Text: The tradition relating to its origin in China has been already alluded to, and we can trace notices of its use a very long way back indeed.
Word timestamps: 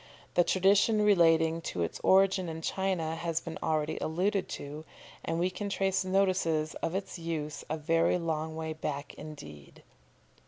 The 0.33 0.43
tradition 0.43 1.03
relating 1.03 1.61
to 1.61 1.83
its 1.83 1.99
origin 2.03 2.49
in 2.49 2.63
China 2.63 3.15
has 3.15 3.39
been 3.39 3.59
already 3.61 3.99
alluded 3.99 4.49
to, 4.49 4.83
and 5.23 5.37
we 5.37 5.51
can 5.51 5.69
trace 5.69 6.03
notices 6.03 6.73
of 6.81 6.95
its 6.95 7.19
use 7.19 7.63
a 7.69 7.77
very 7.77 8.17
long 8.17 8.55
way 8.55 8.73
back 8.73 9.13
indeed. 9.13 9.83